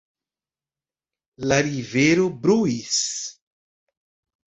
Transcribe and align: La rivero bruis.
La 1.53 1.59
rivero 1.69 2.27
bruis. 2.47 3.01